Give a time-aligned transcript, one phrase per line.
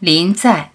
[0.00, 0.70] 临在，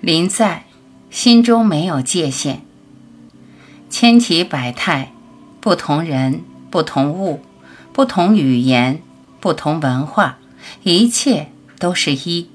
[0.00, 0.64] 临在，
[1.08, 2.62] 心中没有界限。
[3.88, 5.12] 千奇百态，
[5.60, 7.40] 不同人，不同物，
[7.92, 9.00] 不同语言，
[9.38, 10.38] 不同文化，
[10.82, 12.50] 一切都是一。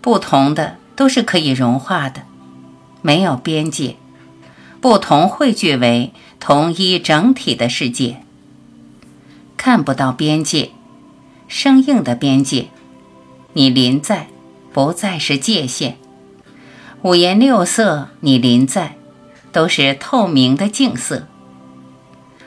[0.00, 2.22] 不同的都是可以融化的，
[3.02, 3.96] 没有边界。
[4.80, 8.20] 不同汇聚为同一整体的世界。
[9.56, 10.72] 看不到边界，
[11.48, 12.68] 生硬的边界。
[13.54, 14.26] 你临在，
[14.72, 15.96] 不再是界限。
[17.02, 18.96] 五颜六色，你临在，
[19.52, 21.28] 都是透明的净色。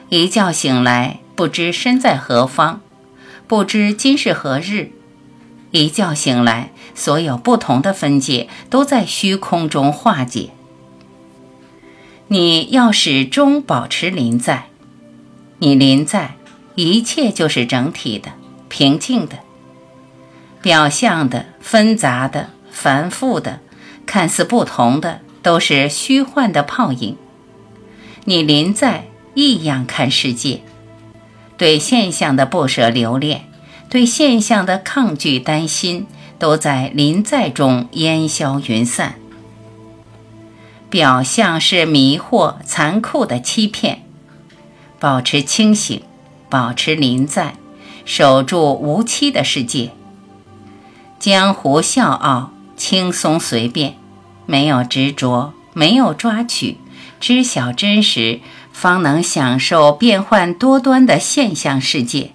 [0.10, 2.82] 一觉醒来，不知身在何方，
[3.48, 4.92] 不知今是何日。
[5.72, 10.52] 一觉醒来，所有不同的分界都在虚空中化解。
[12.30, 14.68] 你要始终保持临在，
[15.60, 16.36] 你临在，
[16.76, 18.32] 一切就是整体的、
[18.70, 19.40] 平静的。
[20.62, 23.62] 表象的、纷杂的、繁复的、
[24.06, 27.16] 看似不同的，都是虚幻的泡影。
[28.26, 30.62] 你临在，异样看世界，
[31.58, 33.47] 对现象的不舍留恋。
[33.90, 36.08] 对现象的抗拒、担心，
[36.38, 39.16] 都在临在中烟消云散。
[40.90, 44.04] 表象是迷惑、残酷的欺骗。
[45.00, 46.02] 保持清醒，
[46.50, 47.56] 保持临在，
[48.04, 49.92] 守住无期的世界。
[51.20, 53.96] 江湖笑傲，轻松随便，
[54.46, 56.78] 没有执着，没有抓取，
[57.20, 58.40] 知晓真实，
[58.72, 62.32] 方能享受变幻多端的现象世界。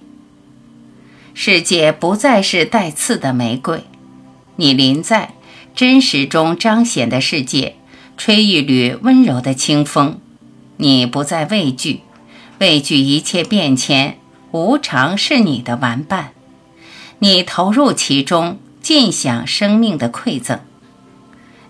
[1.33, 3.85] 世界不再是带刺的玫瑰，
[4.55, 5.33] 你临在
[5.75, 7.75] 真实中彰显的世界，
[8.15, 10.19] 吹一缕温柔的清风。
[10.77, 12.01] 你不再畏惧，
[12.59, 14.17] 畏惧一切变迁，
[14.51, 16.33] 无常是你的玩伴。
[17.19, 20.59] 你投入其中，尽享生命的馈赠。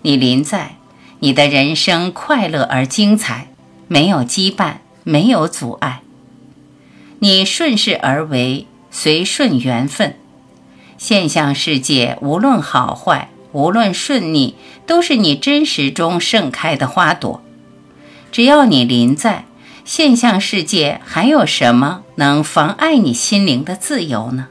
[0.02, 0.76] 你临在，
[1.20, 3.48] 你的人生快乐而精彩，
[3.88, 6.02] 没有羁绊，没有阻碍。
[7.20, 8.66] 你顺势而为。
[8.96, 10.14] 随顺缘分，
[10.98, 14.54] 现象世界无论好坏，无论顺逆，
[14.86, 17.42] 都是你真实中盛开的花朵。
[18.30, 19.46] 只要你临在
[19.84, 24.46] 现象世界，还有什么能妨碍你心灵的自由呢？